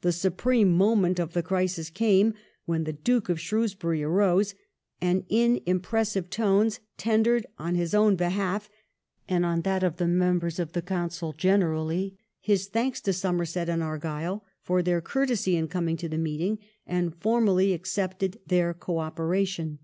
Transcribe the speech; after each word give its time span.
The 0.00 0.10
supreme 0.10 0.72
moment 0.72 1.20
of 1.20 1.34
the 1.34 1.42
crisis 1.44 1.88
came 1.88 2.34
when 2.64 2.82
the 2.82 2.92
Duke 2.92 3.28
of 3.28 3.38
Shrewsbury 3.38 4.02
arose, 4.02 4.56
and 5.00 5.24
in 5.28 5.62
impressive 5.66 6.30
tones 6.30 6.80
tendered 6.96 7.46
on 7.60 7.76
his 7.76 7.94
own 7.94 8.16
behalf, 8.16 8.68
and 9.28 9.46
on 9.46 9.60
that 9.60 9.84
of 9.84 9.98
the 9.98 10.08
members 10.08 10.58
of 10.58 10.72
the 10.72 10.82
Council 10.82 11.32
generally, 11.32 12.18
his 12.40 12.66
thanks 12.66 13.00
to 13.02 13.12
Somerset 13.12 13.68
and 13.68 13.80
Argyle 13.80 14.44
for 14.64 14.82
their 14.82 15.00
courtesy 15.00 15.54
in 15.54 15.68
coming 15.68 15.96
to 15.98 16.08
the 16.08 16.18
meeting, 16.18 16.58
and 16.84 17.14
formally 17.14 17.72
accepted 17.72 18.40
their 18.48 18.74
co 18.74 18.98
operation. 18.98 19.78